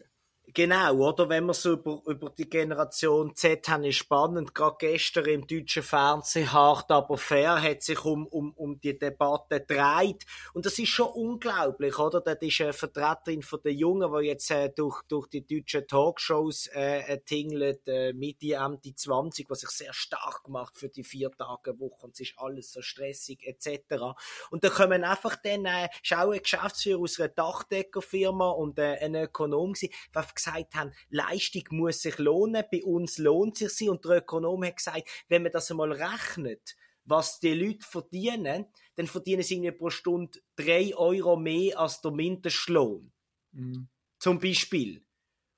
Genau, 0.54 0.94
oder? 0.94 1.28
Wenn 1.28 1.46
wir 1.46 1.54
so 1.54 1.72
über, 1.72 2.00
über 2.06 2.30
die 2.30 2.48
Generation 2.48 3.34
Z 3.34 3.68
haben, 3.68 3.82
ist 3.82 3.96
spannend. 3.96 4.54
Gerade 4.54 4.76
gestern 4.78 5.26
im 5.26 5.46
deutschen 5.46 5.82
Fernsehen, 5.82 6.52
hart 6.52 6.90
aber 6.92 7.18
fair, 7.18 7.60
hat 7.60 7.82
sich 7.82 8.04
um, 8.04 8.26
um, 8.28 8.52
um 8.52 8.80
die 8.80 8.96
Debatte 8.96 9.60
gedreht. 9.60 10.24
Und 10.54 10.64
das 10.64 10.78
ist 10.78 10.88
schon 10.88 11.08
unglaublich, 11.08 11.98
oder? 11.98 12.20
Das 12.20 12.38
ist 12.40 12.60
eine 12.60 12.72
Vertreterin 12.72 13.42
von 13.42 13.60
den 13.64 13.76
Jungen, 13.76 14.12
die 14.12 14.26
jetzt 14.28 14.50
äh, 14.52 14.70
durch, 14.70 15.02
durch 15.08 15.26
die 15.26 15.44
deutschen 15.44 15.86
Talkshows 15.86 16.68
äh, 16.68 17.00
äh 17.00 17.20
tingelt, 17.24 17.86
äh, 17.88 18.12
Mitte, 18.12 18.54
Ende 18.54 18.94
20, 18.94 19.50
was 19.50 19.60
sich 19.60 19.70
sehr 19.70 19.92
stark 19.92 20.48
macht 20.48 20.76
für 20.76 20.88
die 20.88 21.02
vier 21.02 21.32
Tage 21.32 21.78
Woche 21.80 22.06
und 22.06 22.14
es 22.14 22.20
ist 22.20 22.34
alles 22.36 22.72
so 22.72 22.82
stressig 22.82 23.44
etc. 23.44 24.16
Und 24.50 24.62
da 24.62 24.70
kommen 24.70 25.02
einfach 25.02 25.36
dann, 25.42 25.64
äh, 25.64 25.88
ist 26.02 26.12
auch 26.12 26.30
ein 26.30 26.40
Geschäftsführer 26.40 27.00
aus 27.00 27.18
einer 27.18 27.30
Dachdeckerfirma 27.30 28.50
und 28.50 28.78
äh, 28.78 28.98
ein 29.00 29.16
Ökonom 29.16 29.72
gewesen, 29.72 29.92
gesagt 30.36 30.74
haben, 30.74 30.92
Leistung 31.10 31.64
muss 31.70 32.02
sich 32.02 32.18
lohnen, 32.18 32.64
bei 32.70 32.82
uns 32.84 33.18
lohnt 33.18 33.56
sich 33.58 33.70
sie 33.70 33.88
und 33.88 34.04
der 34.04 34.18
Ökonom 34.18 34.64
hat 34.64 34.76
gesagt, 34.76 35.08
wenn 35.28 35.42
man 35.42 35.52
das 35.52 35.70
einmal 35.70 35.92
rechnet, 35.92 36.76
was 37.04 37.40
die 37.40 37.54
Leute 37.54 37.86
verdienen, 37.86 38.66
dann 38.96 39.06
verdienen 39.06 39.42
sie 39.42 39.54
irgendwie 39.54 39.72
pro 39.72 39.90
Stunde 39.90 40.38
drei 40.56 40.94
Euro 40.96 41.36
mehr 41.36 41.78
als 41.78 42.00
der 42.00 42.10
Mindestlohn. 42.10 43.12
Mhm. 43.52 43.88
Zum 44.18 44.38
Beispiel. 44.38 45.04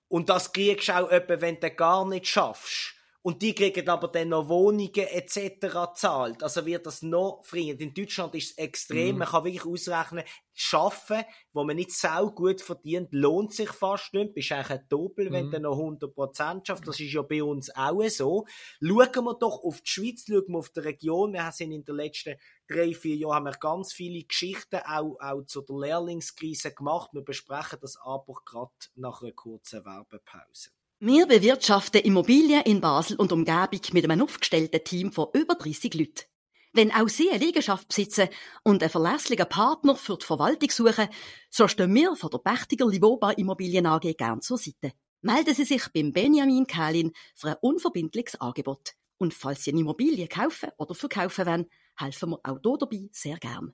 Und 0.08 0.28
das 0.28 0.52
kriegst 0.52 0.88
du 0.88 0.92
auch 0.92 1.10
etwa, 1.10 1.40
wenn 1.40 1.60
du 1.60 1.70
gar 1.70 2.06
nicht 2.06 2.26
schaffst. 2.26 2.94
Und 3.28 3.42
die 3.42 3.54
kriegen 3.54 3.86
aber 3.90 4.08
dann 4.08 4.30
noch 4.30 4.48
Wohnungen 4.48 4.90
etc. 4.94 5.92
zahlt. 5.94 6.42
Also 6.42 6.64
wird 6.64 6.86
das 6.86 7.02
noch 7.02 7.42
freier. 7.44 7.78
In 7.78 7.92
Deutschland 7.92 8.34
ist 8.34 8.52
es 8.52 8.56
extrem. 8.56 9.16
Mm. 9.16 9.18
Man 9.18 9.28
kann 9.28 9.44
wirklich 9.44 9.66
ausrechnen, 9.66 10.24
schaffen, 10.54 11.24
wo 11.52 11.62
man 11.62 11.76
nicht 11.76 11.92
sau 11.92 12.30
gut 12.30 12.62
verdient, 12.62 13.10
lohnt 13.12 13.52
sich 13.52 13.68
fast 13.68 14.14
nicht. 14.14 14.32
Bist 14.32 14.50
eigentlich 14.52 14.70
ein 14.70 14.86
Doppel, 14.88 15.30
wenn 15.30 15.48
mm. 15.48 15.50
du 15.50 15.60
noch 15.60 15.76
100% 15.76 16.66
schaffst. 16.66 16.88
Das 16.88 16.98
ist 16.98 17.12
ja 17.12 17.20
bei 17.20 17.42
uns 17.42 17.68
auch 17.76 18.02
so. 18.08 18.46
Schauen 18.80 19.24
wir 19.24 19.34
doch 19.38 19.62
auf 19.62 19.82
die 19.82 19.90
Schweiz, 19.90 20.24
schauen 20.26 20.44
wir 20.48 20.58
auf 20.60 20.70
die 20.70 20.80
Region. 20.80 21.34
Wir 21.34 21.44
haben 21.44 21.70
in 21.70 21.84
den 21.84 21.96
letzten 21.96 22.36
drei, 22.66 22.94
vier 22.94 23.16
Jahren 23.16 23.34
haben 23.34 23.44
wir 23.44 23.58
ganz 23.58 23.92
viele 23.92 24.24
Geschichten 24.24 24.80
auch, 24.86 25.18
auch 25.20 25.42
zu 25.44 25.60
der 25.60 25.76
Lehrlingskrise 25.76 26.72
gemacht. 26.72 27.10
Wir 27.12 27.20
besprechen 27.20 27.78
das 27.82 27.98
aber 28.02 28.40
gerade 28.46 28.72
nach 28.94 29.20
einer 29.20 29.32
kurzen 29.32 29.84
Werbepause. 29.84 30.70
Wir 31.00 31.28
bewirtschaften 31.28 32.00
Immobilien 32.00 32.62
in 32.62 32.80
Basel 32.80 33.16
und 33.18 33.30
Umgebung 33.30 33.80
mit 33.92 34.02
einem 34.02 34.20
aufgestellten 34.20 34.82
Team 34.82 35.12
von 35.12 35.28
über 35.32 35.54
30 35.54 35.94
Leuten. 35.94 36.24
Wenn 36.72 36.90
auch 36.90 37.08
Sie 37.08 37.30
eine 37.30 37.38
Liegenschaft 37.38 37.86
besitzen 37.86 38.28
und 38.64 38.82
einen 38.82 38.90
verlässlichen 38.90 39.48
Partner 39.48 39.94
für 39.94 40.16
die 40.16 40.26
Verwaltung 40.26 40.70
suchen, 40.70 41.08
so 41.50 41.68
stehen 41.68 41.94
wir 41.94 42.16
von 42.16 42.30
der 42.30 42.38
Pächtiger 42.38 42.88
Livoba 42.88 43.30
Immobilien 43.30 43.86
AG 43.86 44.12
gern 44.18 44.40
zur 44.40 44.58
Seite. 44.58 44.92
Melden 45.20 45.54
Sie 45.54 45.64
sich 45.64 45.84
beim 45.94 46.12
Benjamin 46.12 46.66
Kählin 46.66 47.12
für 47.36 47.50
ein 47.50 47.56
unverbindliches 47.60 48.40
Angebot. 48.40 48.94
Und 49.18 49.34
falls 49.34 49.62
Sie 49.62 49.70
eine 49.70 49.82
Immobilie 49.82 50.26
kaufen 50.26 50.70
oder 50.78 50.96
verkaufen 50.96 51.46
wollen, 51.46 51.66
helfen 51.96 52.30
wir 52.30 52.40
auch 52.42 52.58
hier 52.60 52.76
dabei 52.76 53.08
sehr 53.12 53.36
gern. 53.36 53.72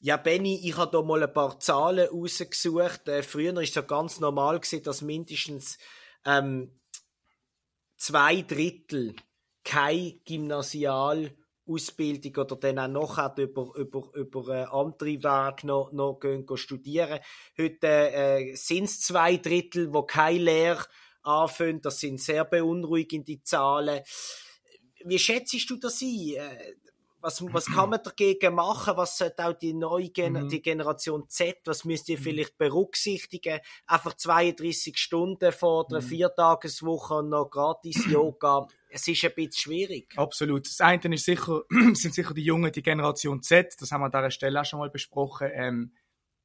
Ja, 0.00 0.16
Benny, 0.16 0.66
ich 0.66 0.78
habe 0.78 0.96
hier 0.96 1.06
mal 1.06 1.22
ein 1.22 1.32
paar 1.32 1.60
Zahlen 1.60 2.08
rausgesucht. 2.08 3.06
Äh, 3.08 3.22
früher 3.22 3.54
war 3.54 3.62
es 3.62 3.74
ja 3.74 3.82
ganz 3.82 4.18
normal, 4.18 4.60
dass 4.82 5.02
mindestens 5.02 5.76
ähm, 6.24 6.70
zwei 7.96 8.42
Drittel 8.42 9.14
keine 9.64 10.20
Gymnasialausbildung 10.26 12.36
oder 12.36 12.56
dann 12.56 12.78
auch 12.78 13.16
noch 13.16 13.38
über, 13.38 13.72
über, 13.76 14.14
über 14.14 14.48
äh, 14.48 14.64
andere 14.64 15.22
Wege 15.22 15.66
noch, 15.66 15.92
noch 15.92 16.18
gehen, 16.20 16.46
gehen 16.46 16.56
studieren. 16.56 17.20
Heute 17.58 18.12
äh, 18.12 18.54
sind 18.54 18.84
es 18.84 19.00
zwei 19.00 19.38
Drittel, 19.38 19.92
wo 19.92 20.02
keine 20.02 20.38
Lehre 20.38 20.84
anfangen. 21.22 21.80
Das 21.80 21.98
sind 22.00 22.20
sehr 22.20 22.44
beunruhigende 22.44 23.42
Zahlen. 23.42 24.02
Wie 25.04 25.18
schätzt 25.18 25.70
du 25.70 25.76
das 25.76 26.02
ein? 26.02 26.36
Was, 27.24 27.42
was 27.52 27.66
kann 27.66 27.90
man 27.90 28.00
dagegen 28.02 28.54
machen? 28.54 28.96
Was 28.96 29.16
sollte 29.16 29.46
auch 29.46 29.54
die 29.54 29.72
neue 29.72 30.10
Gen 30.10 30.34
mhm. 30.34 30.48
die 30.48 30.60
Generation 30.60 31.28
Z, 31.28 31.56
was 31.64 31.84
müsst 31.84 32.08
ihr 32.08 32.18
mhm. 32.18 32.22
vielleicht 32.22 32.58
berücksichtigen? 32.58 33.60
Einfach 33.86 34.14
32 34.14 34.96
Stunden 34.98 35.50
vor 35.50 35.86
der 35.86 36.02
mhm. 36.02 36.06
Viertageswoche 36.06 37.14
und 37.14 37.30
noch 37.30 37.50
gratis 37.50 38.04
Yoga. 38.10 38.68
Es 38.90 39.08
ist 39.08 39.24
ein 39.24 39.32
bisschen 39.34 39.52
schwierig. 39.52 40.12
Absolut. 40.16 40.66
Das 40.66 40.80
eine 40.80 41.14
ist 41.14 41.24
sicher, 41.24 41.62
sind 41.94 42.14
sicher 42.14 42.34
die 42.34 42.44
Jungen, 42.44 42.70
die 42.70 42.82
Generation 42.82 43.42
Z. 43.42 43.74
Das 43.80 43.90
haben 43.90 44.02
wir 44.02 44.06
an 44.06 44.12
dieser 44.12 44.30
Stelle 44.30 44.60
auch 44.60 44.64
schon 44.64 44.78
mal 44.78 44.90
besprochen. 44.90 45.50
Ähm, 45.52 45.92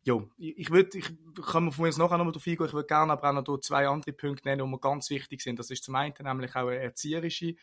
Jo, 0.05 0.29
ich 0.37 0.71
würde, 0.71 0.97
ich 0.97 1.11
kann 1.45 1.71
von 1.73 1.85
uns 1.85 1.97
nachher 1.97 2.17
nochmal 2.17 2.31
drauf 2.31 2.47
eingehen, 2.47 2.65
ich 2.65 2.73
würde 2.73 2.87
gerne 2.87 3.11
aber 3.11 3.29
auch 3.29 3.45
noch 3.45 3.59
zwei 3.59 3.85
andere 3.85 4.13
Punkte 4.13 4.47
nennen, 4.47 4.63
die 4.63 4.71
mir 4.71 4.79
ganz 4.79 5.09
wichtig 5.09 5.41
sind. 5.41 5.59
Das 5.59 5.69
ist 5.71 5.83
zum 5.83 5.95
einen 5.95 6.13
nämlich 6.23 6.55
auch 6.55 6.67
eine 6.67 6.77
erzieherische 6.77 7.55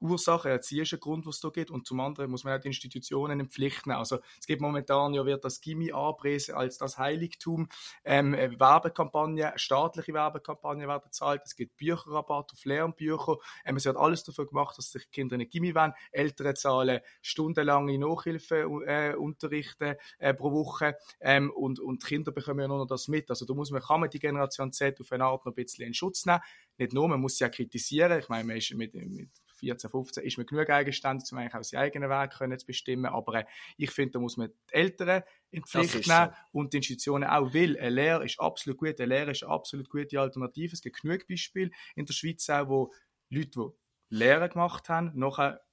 Ursache, 0.00 0.50
erzieherischer 0.50 0.98
Grund, 0.98 1.26
was 1.26 1.40
da 1.40 1.48
geht. 1.48 1.70
Und 1.70 1.86
zum 1.86 2.00
anderen 2.00 2.30
muss 2.30 2.44
man 2.44 2.56
auch 2.56 2.60
die 2.60 2.68
Institutionen 2.68 3.40
in 3.40 3.48
Pflicht 3.48 3.86
nehmen. 3.86 3.98
Also 3.98 4.18
es 4.38 4.46
gibt 4.46 4.60
momentan 4.60 5.14
ja, 5.14 5.24
wird 5.24 5.44
das 5.44 5.60
Gimmi 5.60 5.92
anpresen 5.92 6.54
als 6.54 6.78
das 6.78 6.98
Heiligtum. 6.98 7.68
Ähm, 8.04 8.34
äh, 8.34 8.58
Werbekampagne, 8.58 9.52
staatliche 9.56 10.12
Werbekampagne 10.12 10.86
werden 10.86 11.02
bezahlt. 11.04 11.42
Es 11.44 11.56
gibt 11.56 11.76
Bücherrabatt 11.76 12.52
auf 12.52 12.64
Lernbücher. 12.64 13.36
Ähm, 13.64 13.76
es 13.76 13.84
wird 13.84 13.96
alles 13.96 14.24
dafür 14.24 14.46
gemacht, 14.46 14.76
dass 14.78 14.92
sich 14.92 15.10
Kinder 15.10 15.36
nicht 15.36 15.52
Gimmi 15.52 15.74
wollen. 15.74 15.92
Eltern 16.12 16.56
zahlen 16.56 17.00
stundenlange 17.22 17.98
Nachhilfeunterrichte 17.98 19.98
äh, 20.18 20.30
äh, 20.30 20.34
pro 20.34 20.52
Woche. 20.52 20.96
Ähm, 21.20 21.50
und, 21.50 21.80
und 21.80 22.04
Kinder 22.04 22.32
bekommen 22.32 22.60
ja 22.60 22.68
nur 22.68 22.78
noch 22.78 22.86
das 22.86 23.08
mit. 23.08 23.30
Also 23.30 23.46
da 23.46 23.54
muss 23.54 23.70
man, 23.70 23.82
kann 23.82 24.00
man 24.00 24.10
die 24.10 24.18
Generation 24.18 24.72
Z 24.72 25.00
auf 25.00 25.12
eine 25.12 25.24
Art 25.24 25.44
noch 25.44 25.52
ein 25.52 25.54
bisschen 25.54 25.86
in 25.86 25.94
Schutz 25.94 26.26
nehmen. 26.26 26.40
Nicht 26.78 26.92
nur, 26.92 27.08
man 27.08 27.20
muss 27.20 27.38
sie 27.38 27.44
ja 27.44 27.48
kritisieren. 27.48 28.18
Ich 28.18 28.28
meine, 28.28 28.44
man 28.44 28.56
ist 28.56 28.72
mit, 28.74 28.94
mit 28.94 29.30
14, 29.56 29.90
15 29.90 30.24
ist 30.24 30.36
man 30.36 30.46
genug 30.46 30.70
eigenständig, 30.70 31.30
um 31.32 31.38
eigentlich 31.38 31.54
auch 31.54 31.64
seinen 31.64 31.80
eigenen 31.80 32.10
Weg 32.10 32.30
können 32.32 32.58
zu 32.58 32.66
bestimmen. 32.66 33.06
Aber 33.06 33.40
äh, 33.40 33.44
ich 33.76 33.90
finde, 33.90 34.12
da 34.12 34.18
muss 34.20 34.36
man 34.36 34.48
die 34.48 34.74
Eltern 34.74 35.22
in 35.50 35.62
die 35.62 35.68
Pflicht 35.68 36.06
nehmen 36.06 36.30
so. 36.30 36.58
und 36.58 36.72
die 36.72 36.78
Institutionen 36.78 37.24
auch, 37.24 37.52
weil 37.54 37.78
eine 37.78 37.90
Lehre 37.90 38.24
ist 38.24 38.38
absolut 38.40 38.78
gut, 38.78 39.00
eine 39.00 39.14
Lehre 39.14 39.30
ist 39.32 39.42
eine 39.42 39.52
absolut 39.52 39.88
gute 39.88 40.20
Alternative. 40.20 40.72
Es 40.72 40.82
gibt 40.82 41.00
genug 41.00 41.26
Beispiele 41.26 41.70
in 41.94 42.06
der 42.06 42.12
Schweiz 42.12 42.48
auch, 42.50 42.68
wo 42.68 42.92
Leute, 43.30 43.50
die 43.50 44.14
Lehre 44.14 44.48
gemacht 44.48 44.88
haben, 44.88 45.12
nachher 45.14 45.65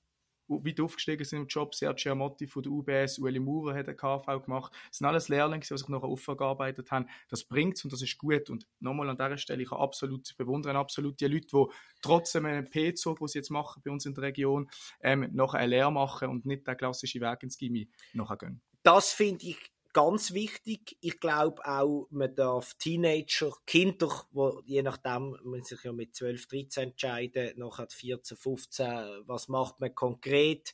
weit 0.47 0.79
aufgestiegen 0.79 1.23
sind 1.25 1.41
im 1.41 1.47
Job. 1.47 1.75
Sergio 1.75 2.15
Motti 2.15 2.47
von 2.47 2.63
der 2.63 2.71
UBS, 2.71 3.19
Ueli 3.19 3.39
Maurer 3.39 3.75
hat 3.75 3.87
eine 3.87 3.95
KV 3.95 4.41
gemacht. 4.41 4.73
Das 4.89 4.97
sind 4.97 5.07
alles 5.07 5.29
Lehrlinge, 5.29 5.63
die 5.63 5.77
sich 5.77 5.87
nachher 5.87 6.07
aufgearbeitet 6.07 6.91
haben. 6.91 7.07
Das 7.29 7.43
bringt 7.43 7.83
und 7.83 7.93
das 7.93 8.01
ist 8.01 8.17
gut. 8.17 8.49
Und 8.49 8.67
nochmal 8.79 9.09
an 9.09 9.17
dieser 9.17 9.37
Stelle, 9.37 9.63
ich 9.63 9.69
kann 9.69 9.79
absolut 9.79 10.35
bewundern, 10.37 10.75
absolut 10.75 11.19
die 11.19 11.27
Leute, 11.27 11.47
die 11.47 11.65
trotzdem 12.01 12.45
einen 12.45 12.69
P-Zug, 12.69 13.19
den 13.19 13.27
sie 13.27 13.39
jetzt 13.39 13.49
machen 13.49 13.81
bei 13.83 13.91
uns 13.91 14.05
in 14.05 14.13
der 14.13 14.23
Region, 14.23 14.69
ähm, 15.01 15.29
nachher 15.33 15.59
eine 15.59 15.67
Lehre 15.67 15.91
machen 15.91 16.29
und 16.29 16.45
nicht 16.45 16.67
den 16.67 16.77
klassischen 16.77 17.21
Weg 17.21 17.43
ins 17.43 17.57
Gimmi 17.57 17.89
nachher 18.13 18.37
gehen. 18.37 18.61
Das 18.83 19.13
finde 19.13 19.45
ich 19.45 19.73
ganz 19.93 20.33
wichtig. 20.33 20.97
Ich 21.01 21.19
glaube 21.19 21.65
auch, 21.65 22.07
man 22.09 22.35
darf 22.35 22.73
Teenager, 22.75 23.51
Kinder, 23.65 24.09
wo 24.31 24.61
je 24.65 24.81
nachdem, 24.81 25.37
man 25.43 25.63
sich 25.63 25.83
ja 25.83 25.93
mit 25.93 26.15
12, 26.15 26.47
13 26.47 26.83
entscheiden, 26.89 27.53
nachher 27.57 27.87
14, 27.89 28.35
15, 28.35 28.87
was 29.25 29.47
macht 29.47 29.79
man 29.79 29.95
konkret, 29.95 30.73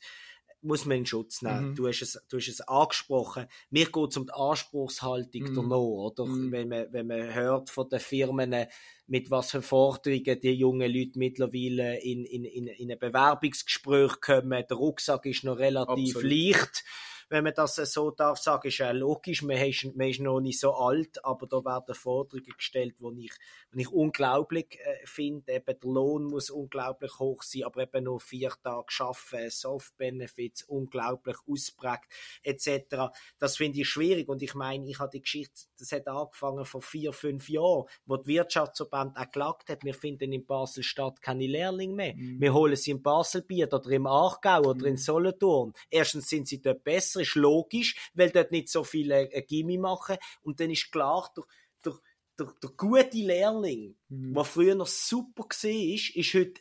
muss 0.62 0.84
man 0.84 0.98
in 0.98 1.06
Schutz 1.06 1.42
nehmen. 1.42 1.70
Mhm. 1.70 1.74
Du, 1.74 1.88
hast 1.88 2.02
es, 2.02 2.20
du 2.28 2.36
hast 2.36 2.48
es 2.48 2.60
angesprochen. 2.60 3.46
Mir 3.70 3.86
geht 3.86 4.10
es 4.10 4.16
um 4.16 4.26
die 4.26 4.32
Anspruchshaltung 4.32 5.42
mhm. 5.42 5.54
danach, 5.54 5.76
oder? 5.76 6.26
Mhm. 6.26 6.52
Wenn, 6.52 6.68
man, 6.68 6.92
wenn 6.92 7.06
man 7.06 7.34
hört 7.34 7.70
von 7.70 7.88
den 7.88 8.00
Firmen, 8.00 8.66
mit 9.06 9.30
was 9.30 9.50
für 9.50 9.62
Forderungen 9.62 10.40
die 10.40 10.52
jungen 10.52 10.92
Leute 10.92 11.18
mittlerweile 11.18 12.00
in, 12.00 12.24
in, 12.24 12.44
in, 12.44 12.66
in 12.68 12.92
ein 12.92 12.98
Bewerbungsgespräch 12.98 14.20
kommen. 14.20 14.64
Der 14.68 14.76
Rucksack 14.76 15.26
ist 15.26 15.44
noch 15.44 15.58
relativ 15.58 16.16
Absolut. 16.16 16.30
leicht 16.30 16.84
wenn 17.30 17.44
man 17.44 17.54
das 17.54 17.76
so 17.76 18.10
darf 18.10 18.38
sagen, 18.38 18.66
ist 18.66 18.78
ja 18.78 18.90
logisch, 18.90 19.42
man 19.42 19.56
ist, 19.56 19.84
man 19.94 20.08
ist 20.08 20.20
noch 20.20 20.40
nicht 20.40 20.58
so 20.58 20.74
alt, 20.74 21.24
aber 21.24 21.46
da 21.46 21.64
werden 21.64 21.94
Forderungen 21.94 22.52
gestellt, 22.56 22.96
die 22.98 23.26
ich, 23.26 23.32
ich 23.72 23.88
unglaublich 23.88 24.78
äh, 24.80 25.06
finde. 25.06 25.52
Eben 25.52 25.78
der 25.80 25.90
Lohn 25.90 26.24
muss 26.24 26.50
unglaublich 26.50 27.20
hoch 27.20 27.44
sein, 27.44 27.62
aber 27.62 27.82
eben 27.82 28.04
nur 28.04 28.18
vier 28.18 28.52
Tage 28.64 28.92
arbeiten, 28.98 29.48
Soft-Benefits 29.48 30.64
unglaublich 30.64 31.36
ausprägt, 31.46 32.12
etc. 32.42 33.12
Das 33.38 33.56
finde 33.56 33.80
ich 33.80 33.88
schwierig 33.88 34.28
und 34.28 34.42
ich 34.42 34.54
meine, 34.54 34.88
ich 34.88 34.98
habe 34.98 35.10
die 35.12 35.22
Geschichte, 35.22 35.66
das 35.80 35.92
hat 35.92 36.06
angefangen 36.08 36.64
vor 36.64 36.82
vier, 36.82 37.12
fünf 37.12 37.48
Jahren, 37.48 37.86
wo 38.06 38.16
die 38.16 38.28
Wirtschaftsverband 38.28 39.16
auch 39.16 39.24
geklagt 39.24 39.68
hat, 39.68 39.84
wir 39.84 39.94
finden 39.94 40.32
in 40.32 40.46
Basel-Stadt 40.46 41.22
keine 41.22 41.46
Lehrlinge 41.46 41.94
mehr. 41.94 42.14
Mhm. 42.14 42.40
Wir 42.40 42.54
holen 42.54 42.76
sie 42.76 42.90
in 42.92 43.02
Baselbiet 43.02 43.72
oder 43.72 43.90
im 43.90 44.06
Aargau 44.06 44.60
oder 44.60 44.80
mhm. 44.80 44.86
in 44.86 44.96
Solothurn. 44.96 45.72
Erstens 45.90 46.28
sind 46.28 46.48
sie 46.48 46.60
dort 46.60 46.84
besser, 46.84 47.20
ist 47.20 47.34
logisch, 47.34 48.10
weil 48.14 48.30
dort 48.30 48.50
nicht 48.50 48.68
so 48.68 48.84
viele 48.84 49.30
äh, 49.32 49.42
Gimmi 49.42 49.78
machen. 49.78 50.16
Und 50.42 50.60
dann 50.60 50.70
ist 50.70 50.92
klar, 50.92 51.32
der, 51.36 51.44
der, 51.84 51.94
der, 52.38 52.54
der 52.62 52.70
gute 52.76 53.16
Lehrling, 53.16 53.96
mhm. 54.08 54.34
der 54.34 54.44
früher 54.44 54.74
noch 54.74 54.86
super 54.86 55.44
war, 55.44 55.70
ist, 55.70 56.16
ist 56.16 56.34
heute 56.34 56.60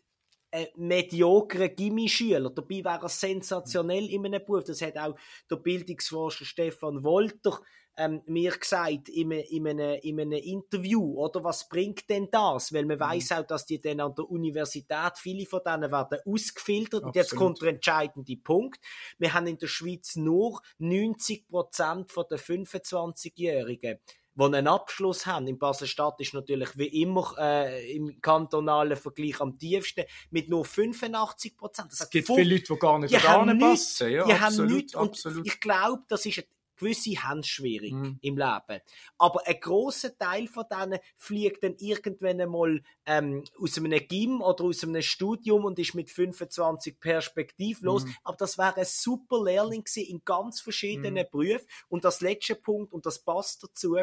ein 0.52 0.68
mediokrer 0.78 1.70
Gimmischüler. 1.70 2.50
Dabei 2.50 2.84
wäre 2.84 3.04
er 3.04 3.10
sensationell 3.10 4.10
in 4.10 4.26
einem 4.26 4.44
Beruf. 4.44 4.64
Das 4.64 4.82
hat 4.82 4.98
auch 4.98 5.16
der 5.50 5.58
Bildungsforscher 5.58 6.46
Stefan 6.46 7.04
Wolter 7.04 7.62
ähm, 8.00 8.22
mir 8.26 8.52
gesagt 8.52 9.10
in, 9.10 9.32
in, 9.32 9.68
einem, 9.68 10.00
in 10.02 10.20
einem 10.20 10.32
Interview, 10.32 11.16
oder 11.20 11.44
was 11.44 11.68
bringt 11.68 12.10
denn 12.10 12.30
das? 12.32 12.74
Weil 12.74 12.86
man 12.86 12.98
mhm. 12.98 13.02
weiß 13.02 13.34
auch, 13.34 13.46
dass 13.46 13.66
die 13.66 13.82
dann 13.82 14.00
an 14.00 14.16
der 14.16 14.30
Universität, 14.30 15.18
viele 15.18 15.46
von 15.46 15.60
denen 15.66 15.92
werden 15.92 16.20
ausgefiltert. 16.26 17.04
Absolut. 17.04 17.06
Und 17.06 17.16
jetzt 17.16 17.36
kommt 17.36 17.62
der 17.62 17.70
entscheidende 17.70 18.38
Punkt. 18.38 18.80
Wir 19.18 19.34
haben 19.34 19.48
in 19.48 19.58
der 19.58 19.68
Schweiz 19.68 20.16
nur 20.16 20.62
90 20.78 21.48
Prozent 21.50 22.12
von 22.12 22.26
den 22.30 22.38
25-Jährigen 22.38 24.00
die 24.40 24.46
einen 24.46 24.68
Abschluss 24.68 25.26
haben. 25.26 25.48
In 25.48 25.60
Basel-Stadt 25.60 26.20
ist 26.22 26.34
natürlich 26.34 26.78
wie 26.78 27.02
immer 27.02 27.36
äh, 27.38 27.94
im 27.94 28.22
kantonalen 28.22 28.96
Vergleich 28.96 29.42
am 29.42 29.58
tiefsten 29.58 30.06
mit 30.32 30.50
nur 30.50 30.64
85 30.64 31.58
Prozent. 31.58 31.92
Es 31.92 32.10
gibt 32.10 32.28
viele 32.28 32.56
Leute, 32.56 32.74
die 32.74 32.80
gar 32.80 33.00
nicht 33.00 33.14
die 33.14 33.18
passen. 33.18 34.12
Ja, 34.12 34.26
die 34.26 34.34
absolut, 34.34 34.70
haben 34.70 34.76
nichts. 34.76 34.96
Und 34.96 35.10
absolut. 35.10 35.48
ich 35.48 35.60
glaube, 35.60 36.04
das 36.08 36.26
ist 36.26 36.48
Gewisse 36.80 37.12
haben 37.24 37.40
es 37.40 37.48
schwierig 37.48 37.94
mm. 37.94 38.18
im 38.22 38.38
Leben. 38.38 38.82
Aber 39.18 39.46
ein 39.46 39.60
großer 39.60 40.18
Teil 40.18 40.48
von 40.48 40.66
denen 40.72 41.00
fliegt 41.18 41.64
dann 41.64 41.76
irgendwann 41.78 42.42
einmal 42.42 42.82
ähm, 43.06 43.44
aus 43.60 43.78
einem 43.78 44.00
Gym 44.08 44.42
oder 44.42 44.64
aus 44.64 44.84
einem 44.84 45.02
Studium 45.02 45.66
und 45.66 45.78
ist 45.78 45.96
mit 45.96 46.10
25 46.10 47.00
perspektivlos. 47.00 48.06
Mm. 48.06 48.10
Aber 48.24 48.38
das 48.38 48.58
wäre 48.58 48.78
ein 48.78 48.86
super 48.86 49.44
Lehrling 49.44 49.84
gewesen 49.84 50.10
in 50.10 50.22
ganz 50.24 50.62
verschiedenen 50.62 51.26
mm. 51.26 51.32
Berufen. 51.32 51.68
Und 51.90 52.06
das 52.06 52.22
letzte 52.22 52.56
Punkt, 52.56 52.94
und 52.94 53.06
das 53.06 53.20
passt 53.20 53.64
dazu, 53.64 53.98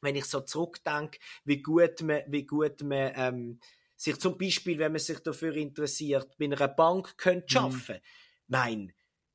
wenn 0.00 0.16
ich 0.16 0.26
so 0.26 0.40
zurückdenke, 0.40 1.18
wie 1.44 1.62
gut 1.62 2.02
man, 2.02 2.22
wie 2.28 2.46
gut 2.46 2.82
man 2.82 3.12
ähm, 3.16 3.60
sich 3.96 4.18
zum 4.18 4.36
Beispiel, 4.36 4.78
wenn 4.78 4.92
man 4.92 5.00
sich 5.00 5.18
dafür 5.20 5.54
interessiert, 5.56 6.36
bei 6.38 6.44
einer 6.44 6.68
Bank 6.68 7.16
könnte 7.16 7.58
arbeiten. 7.58 8.00
Nein, 8.48 8.92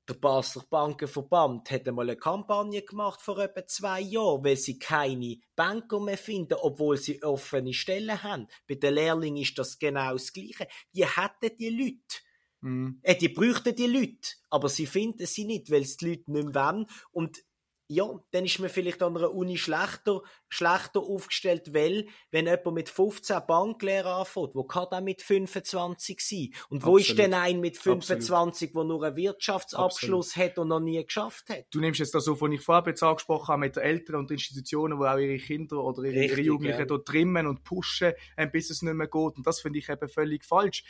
der 0.10 0.16
Basler 0.16 0.64
Bankenverband 0.70 1.70
hat 1.70 1.88
einmal 1.88 2.10
eine 2.10 2.18
Kampagne 2.18 2.82
gemacht 2.82 3.22
vor 3.22 3.38
etwa 3.38 3.66
zwei 3.68 4.02
Jahren, 4.02 4.44
weil 4.44 4.58
sie 4.58 4.80
keine 4.80 5.38
Banker 5.56 6.00
mehr 6.00 6.18
finden, 6.18 6.56
obwohl 6.56 6.98
sie 6.98 7.22
offene 7.24 7.74
Stellen 7.74 8.22
haben. 8.24 8.48
Bei 8.68 8.76
den 8.76 8.96
Lehrlingen 8.96 9.44
ist 9.44 9.58
das 9.60 9.78
genau 9.78 10.14
das 10.14 10.34
Gleiche. 10.34 10.68
Die 10.94 11.06
hätten 11.06 11.56
die 11.58 11.70
Leute. 11.70 12.24
Mhm. 12.62 13.00
Äh, 13.04 13.16
die 13.16 13.30
bräuchten 13.30 13.76
die 13.76 13.86
Leute, 13.86 14.36
aber 14.50 14.68
sie 14.68 14.88
finden 14.88 15.26
sie 15.26 15.46
nicht, 15.46 15.72
weil 15.72 15.84
es 15.84 15.98
die 15.98 16.10
Leute 16.10 16.32
nicht 16.32 16.54
mehr 16.54 16.56
wollen. 16.56 16.88
Und 17.12 17.44
ja, 17.92 18.08
dann 18.30 18.46
ist 18.46 18.60
man 18.60 18.70
vielleicht 18.70 19.02
an 19.02 19.18
einer 19.18 19.34
Uni 19.34 19.58
schlechter, 19.58 20.22
schlechter 20.48 21.00
aufgestellt, 21.00 21.74
weil, 21.74 22.08
wenn 22.30 22.46
jemand 22.46 22.74
mit 22.74 22.88
15 22.88 23.42
Banklehre 23.48 24.14
anfängt, 24.14 24.54
wo 24.54 24.64
kann 24.64 24.86
der 24.92 25.02
mit 25.02 25.24
25 25.24 26.22
sein? 26.22 26.50
Und 26.70 26.86
wo 26.86 26.98
Absolut. 26.98 27.02
ist 27.02 27.18
denn 27.18 27.34
ein 27.34 27.60
mit 27.60 27.78
25, 27.78 28.74
der 28.74 28.84
nur 28.84 29.04
einen 29.04 29.16
Wirtschaftsabschluss 29.16 30.30
Absolut. 30.30 30.52
hat 30.52 30.60
und 30.60 30.68
noch 30.68 30.80
nie 30.80 31.04
geschafft 31.04 31.50
hat? 31.50 31.66
Du 31.72 31.80
nimmst 31.80 32.00
jetzt 32.00 32.14
das 32.14 32.26
so, 32.26 32.40
was 32.40 32.52
ich 32.52 32.62
vorher 32.62 32.86
jetzt 32.86 33.02
angesprochen 33.02 33.48
habe, 33.48 33.62
mit 33.62 33.76
den 33.76 33.84
Eltern 33.84 34.18
und 34.18 34.30
Institutionen, 34.30 35.00
die 35.00 35.06
auch 35.08 35.18
ihre 35.18 35.38
Kinder 35.38 35.84
oder 35.84 36.04
ihre, 36.04 36.14
Richtig, 36.14 36.38
ihre 36.38 36.42
Jugendlichen 36.42 36.80
ja. 36.82 36.86
dort 36.86 37.08
trimmen 37.08 37.48
und 37.48 37.64
pushen, 37.64 38.14
bis 38.52 38.70
es 38.70 38.84
nicht 38.84 38.94
mehr 38.94 39.08
geht. 39.08 39.38
Und 39.38 39.48
das 39.48 39.62
finde 39.62 39.80
ich 39.80 39.90
eben 39.90 40.08
völlig 40.08 40.46
falsch 40.46 40.84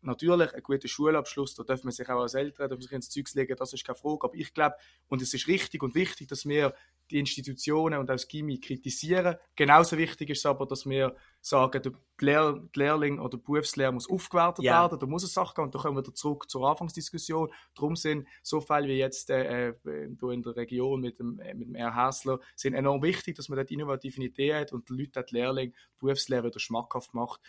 natürlich, 0.00 0.54
ein 0.54 0.62
guter 0.62 0.88
Schulabschluss, 0.88 1.54
da 1.54 1.62
darf 1.64 1.84
man 1.84 1.92
sich 1.92 2.08
auch 2.08 2.20
als 2.20 2.34
Eltern 2.34 2.70
darf 2.70 2.80
sich 2.80 2.92
ins 2.92 3.10
Zeug 3.10 3.26
legen, 3.34 3.56
das 3.56 3.72
ist 3.72 3.84
keine 3.84 3.96
Frage. 3.96 4.24
Aber 4.24 4.34
ich 4.34 4.52
glaube, 4.54 4.76
und 5.08 5.22
es 5.22 5.34
ist 5.34 5.48
richtig 5.48 5.82
und 5.82 5.94
wichtig, 5.94 6.28
dass 6.28 6.46
wir 6.46 6.74
die 7.10 7.18
Institutionen 7.18 7.98
und 7.98 8.10
auch 8.10 8.14
das 8.14 8.28
Gimmi 8.28 8.60
kritisieren. 8.60 9.36
Genauso 9.56 9.96
wichtig 9.96 10.30
ist 10.30 10.38
es 10.38 10.46
aber, 10.46 10.66
dass 10.66 10.86
wir 10.86 11.16
sagen, 11.40 11.82
der 11.82 11.92
Lehr 12.20 12.68
Lehrling 12.74 13.18
oder 13.18 13.30
der 13.30 13.38
Berufslehrer 13.38 13.92
muss 13.92 14.10
aufgewertet 14.10 14.64
ja. 14.64 14.82
werden, 14.82 14.98
da 14.98 15.06
muss 15.06 15.24
es 15.24 15.32
Sachen 15.32 15.54
gehen. 15.54 15.64
Und 15.64 15.74
da 15.74 15.78
kommen 15.78 15.96
wir 15.96 16.14
zurück 16.14 16.50
zur 16.50 16.68
Anfangsdiskussion. 16.68 17.50
Darum 17.74 17.96
sind 17.96 18.26
so 18.42 18.60
Fälle 18.60 18.88
wie 18.88 18.98
jetzt 18.98 19.30
äh, 19.30 19.68
äh 19.70 19.74
in 19.84 20.42
der 20.42 20.56
Region 20.56 21.00
mit 21.00 21.18
dem, 21.18 21.38
äh, 21.40 21.54
mit 21.54 21.68
dem 21.68 21.74
R. 21.74 21.94
Hässler 21.94 22.40
sind 22.54 22.74
enorm 22.74 23.02
wichtig, 23.02 23.36
dass 23.36 23.48
man 23.48 23.56
dort 23.56 23.70
innovative 23.70 24.22
Ideen 24.22 24.60
hat 24.60 24.72
und 24.72 24.88
die 24.88 24.94
Leute, 24.94 25.24
die 25.24 25.34
Lehrling, 25.34 25.72
die 25.72 25.98
Berufslehrer 25.98 26.44
wieder 26.44 26.60
schmackhaft 26.60 27.14
macht 27.14 27.40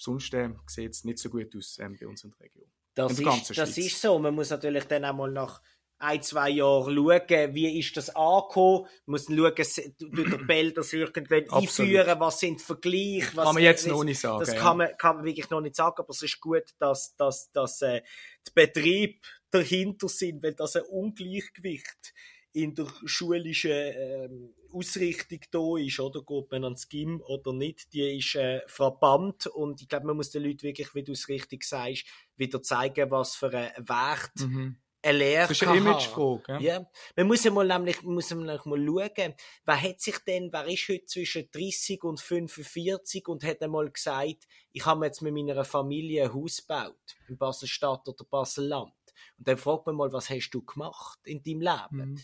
sonst 0.00 0.32
äh, 0.34 0.50
sieht 0.66 0.92
es 0.92 1.04
nicht 1.04 1.18
so 1.18 1.28
gut 1.28 1.54
aus 1.56 1.78
ähm, 1.80 1.96
bei 2.00 2.06
uns 2.06 2.24
in 2.24 2.30
der 2.30 2.40
Region. 2.40 2.66
Das, 2.94 3.18
ist, 3.18 3.56
das 3.56 3.78
ist 3.78 4.00
so. 4.00 4.18
Man 4.18 4.34
muss 4.34 4.50
natürlich 4.50 4.84
dann 4.84 5.04
auch 5.04 5.14
mal 5.14 5.30
nach 5.30 5.62
ein, 5.98 6.22
zwei 6.22 6.48
Jahren 6.50 6.94
schauen, 6.94 7.54
wie 7.54 7.78
ist 7.78 7.96
das 7.96 8.10
angekommen. 8.16 8.86
Man 9.04 9.12
muss 9.12 9.26
schauen, 9.26 9.94
durch 9.98 10.30
der 10.30 10.38
Bell 10.38 10.72
das 10.72 10.92
irgendwann 10.92 11.48
einführen, 11.50 12.18
was 12.18 12.40
sind 12.40 12.62
Vergleiche. 12.62 13.36
Was 13.36 13.44
kann 13.44 13.54
man 13.54 13.62
jetzt 13.62 13.86
noch 13.86 14.02
nicht 14.02 14.18
sagen. 14.18 14.40
Das 14.40 14.56
kann, 14.56 14.78
man, 14.78 14.88
kann 14.96 15.16
man 15.16 15.24
wirklich 15.26 15.50
noch 15.50 15.60
nicht 15.60 15.76
sagen, 15.76 15.96
aber 15.98 16.10
es 16.10 16.22
ist 16.22 16.40
gut, 16.40 16.64
dass, 16.78 17.14
dass, 17.16 17.52
dass 17.52 17.82
äh, 17.82 18.02
die 18.46 18.52
Betriebe 18.54 19.20
dahinter 19.50 20.08
sind, 20.08 20.42
weil 20.42 20.54
das 20.54 20.76
ein 20.76 20.82
Ungleichgewicht 20.84 22.14
in 22.52 22.74
der 22.74 22.86
schulischen 23.04 23.70
ähm, 23.72 24.54
Ausrichtung 24.72 25.40
da 25.50 25.76
ist, 25.76 26.00
oder? 26.00 26.22
Geht 26.22 26.50
man 26.50 26.64
ans 26.64 26.88
Gym 26.88 27.20
oder 27.26 27.52
nicht, 27.52 27.92
die 27.92 28.18
ist 28.18 28.34
äh, 28.34 28.62
frappant 28.66 29.46
und 29.46 29.80
ich 29.82 29.88
glaube, 29.88 30.06
man 30.06 30.16
muss 30.16 30.30
den 30.30 30.44
Leuten 30.44 30.62
wirklich, 30.62 30.94
wie 30.94 31.02
du 31.02 31.12
es 31.12 31.28
richtig 31.28 31.64
sagst, 31.64 32.06
wieder 32.36 32.62
zeigen, 32.62 33.10
was 33.10 33.36
für 33.36 33.50
ein 33.50 33.88
Wert 33.88 34.32
mhm. 34.36 34.76
eine 35.02 35.18
Lehre 35.18 35.48
Das 35.48 35.62
ist 35.62 35.66
eine 35.66 35.78
Imagefrage. 35.78 36.42
Ja. 36.48 36.58
ja. 36.60 36.90
Man 37.16 37.26
muss 37.26 37.44
ja 37.44 37.50
mal 37.50 37.66
nämlich, 37.66 38.02
muss 38.02 38.30
nämlich 38.30 38.64
mal 38.64 38.84
schauen, 38.86 39.34
wer 39.64 39.82
hat 39.82 40.00
sich 40.00 40.18
denn, 40.18 40.52
wer 40.52 40.66
ist 40.66 40.88
heute 40.88 41.06
zwischen 41.06 41.48
30 41.50 42.04
und 42.04 42.20
45 42.20 43.28
und 43.28 43.44
hat 43.44 43.62
einmal 43.62 43.90
gesagt, 43.90 44.46
ich 44.72 44.86
habe 44.86 45.06
jetzt 45.06 45.22
mit 45.22 45.34
meiner 45.34 45.64
Familie 45.64 46.24
ein 46.24 46.34
Haus 46.34 46.58
gebaut, 46.58 47.16
in 47.28 47.36
Basel-Stadt 47.36 48.08
oder 48.08 48.24
Basel-Land. 48.24 48.92
Und 49.38 49.48
dann 49.48 49.56
fragt 49.56 49.86
man 49.86 49.96
mal, 49.96 50.12
was 50.12 50.30
hast 50.30 50.50
du 50.50 50.62
gemacht 50.62 51.18
in 51.24 51.42
deinem 51.42 51.60
Leben? 51.60 52.10
Mhm. 52.12 52.18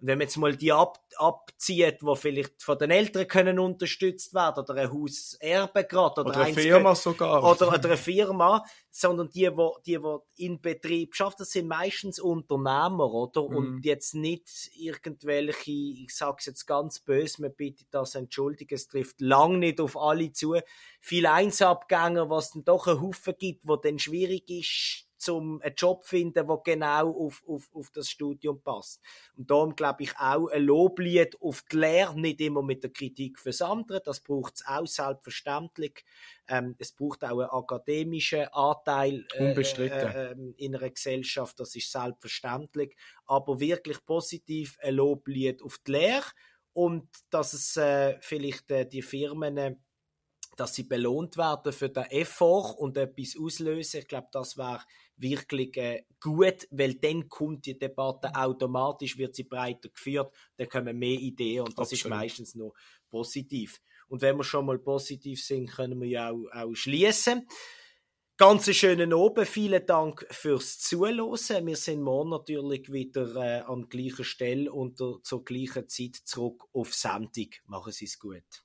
Und 0.00 0.06
wenn 0.06 0.16
man 0.16 0.26
jetzt 0.26 0.38
mal 0.38 0.56
die 0.56 0.72
ab, 0.72 0.98
abzieht, 1.16 1.98
wo 2.00 2.14
vielleicht 2.14 2.62
von 2.62 2.78
den 2.78 2.90
Eltern 2.90 3.28
können 3.28 3.58
unterstützt 3.58 4.32
werden 4.32 4.64
oder 4.64 4.74
ein 4.74 4.90
Haus 4.90 5.34
erben 5.34 5.86
gerade 5.86 6.22
oder, 6.22 6.30
oder 6.30 6.40
eine 6.40 6.54
Firma 6.54 6.94
sogar 6.94 7.44
oder, 7.44 7.68
oder 7.68 7.84
eine 7.84 7.96
Firma, 7.98 8.64
sondern 8.90 9.28
die, 9.28 9.54
wo 9.54 9.76
die, 9.84 10.02
wo 10.02 10.26
in 10.36 10.58
Betrieb 10.62 11.14
schafft, 11.14 11.40
das 11.40 11.50
sind 11.50 11.68
meistens 11.68 12.18
Unternehmer, 12.18 13.12
oder? 13.12 13.42
Mhm. 13.42 13.56
Und 13.56 13.84
jetzt 13.84 14.14
nicht 14.14 14.70
irgendwelche, 14.72 15.70
ich 15.70 16.16
sag's 16.16 16.46
jetzt 16.46 16.66
ganz 16.66 17.00
böse, 17.00 17.42
man 17.42 17.54
bittet 17.54 17.88
das 17.90 18.14
entschuldigen, 18.14 18.74
es 18.74 18.88
trifft 18.88 19.20
lang 19.20 19.58
nicht 19.58 19.82
auf 19.82 19.98
alle 19.98 20.32
zu. 20.32 20.56
Viele 21.02 21.30
Einsabgänger, 21.30 22.30
was 22.30 22.52
dann 22.52 22.64
doch 22.64 22.86
einen 22.86 23.02
Haufen 23.02 23.34
gibt, 23.38 23.68
wo 23.68 23.76
dann 23.76 23.98
schwierig 23.98 24.48
ist, 24.48 25.09
zum 25.20 25.60
einen 25.60 25.74
Job 25.76 26.06
finden, 26.06 26.46
der 26.46 26.60
genau 26.64 27.10
auf, 27.10 27.42
auf, 27.46 27.68
auf 27.72 27.90
das 27.90 28.08
Studium 28.08 28.62
passt. 28.62 29.00
Und 29.36 29.50
darum 29.50 29.76
glaube 29.76 30.02
ich 30.02 30.16
auch 30.18 30.48
ein 30.48 30.62
Loblied 30.62 31.40
auf 31.40 31.62
die 31.70 31.76
Lehre, 31.76 32.18
nicht 32.18 32.40
immer 32.40 32.62
mit 32.62 32.82
der 32.82 32.90
Kritik 32.90 33.38
fürs 33.38 33.60
andere, 33.62 34.00
das 34.04 34.20
braucht 34.20 34.56
es 34.56 34.66
auch 34.66 34.86
selbstverständlich. 34.86 36.04
Ähm, 36.48 36.74
es 36.78 36.92
braucht 36.92 37.22
auch 37.24 37.38
einen 37.38 37.50
akademischen 37.50 38.48
Anteil 38.52 39.26
äh, 39.34 39.52
äh, 39.52 39.86
äh, 39.86 40.36
in 40.56 40.74
einer 40.74 40.90
Gesellschaft, 40.90 41.60
das 41.60 41.76
ist 41.76 41.92
selbstverständlich. 41.92 42.96
Aber 43.26 43.60
wirklich 43.60 44.04
positiv 44.04 44.78
ein 44.80 44.94
Loblied 44.94 45.62
auf 45.62 45.78
die 45.86 45.92
Lehre 45.92 46.24
und 46.72 47.08
dass 47.30 47.52
es 47.52 47.76
äh, 47.76 48.16
vielleicht 48.20 48.70
äh, 48.70 48.86
die 48.86 49.02
Firmen 49.02 49.82
dass 50.60 50.74
sie 50.74 50.82
belohnt 50.82 51.38
werden 51.38 51.72
für 51.72 51.88
den 51.88 52.04
Effort 52.04 52.74
und 52.76 52.98
etwas 52.98 53.34
auslösen. 53.34 54.00
Ich 54.00 54.08
glaube, 54.08 54.28
das 54.30 54.58
wäre 54.58 54.82
wirklich 55.16 55.74
äh, 55.78 56.04
gut, 56.20 56.68
weil 56.70 56.94
dann 56.96 57.30
kommt 57.30 57.64
die 57.64 57.78
Debatte 57.78 58.34
automatisch, 58.34 59.16
wird 59.16 59.34
sie 59.34 59.44
breiter 59.44 59.88
geführt, 59.88 60.34
dann 60.58 60.68
kommen 60.68 60.98
mehr 60.98 61.18
Ideen 61.18 61.60
und 61.60 61.78
das 61.78 61.92
Absolut. 61.92 62.04
ist 62.04 62.08
meistens 62.10 62.54
noch 62.54 62.74
positiv. 63.08 63.80
Und 64.08 64.20
wenn 64.20 64.36
wir 64.36 64.44
schon 64.44 64.66
mal 64.66 64.78
positiv 64.78 65.42
sind, 65.42 65.70
können 65.70 65.98
wir 65.98 66.08
ja 66.08 66.30
auch, 66.30 66.46
auch 66.52 66.74
schließen. 66.74 67.48
Ganz 68.36 68.74
schönen 68.74 69.14
Oben. 69.14 69.46
Vielen 69.46 69.86
Dank 69.86 70.26
fürs 70.30 70.78
Zuhören. 70.78 71.66
Wir 71.66 71.76
sind 71.76 72.02
morgen 72.02 72.30
natürlich 72.30 72.92
wieder 72.92 73.34
äh, 73.36 73.60
an 73.60 73.88
gleicher 73.88 74.24
Stelle 74.24 74.70
und 74.70 74.98
zur 74.98 75.44
gleichen 75.44 75.88
Zeit 75.88 76.16
zurück 76.24 76.64
auf 76.72 76.92
Sendung. 76.92 77.48
Machen 77.66 77.92
Sie 77.92 78.04
es 78.04 78.18
gut. 78.18 78.64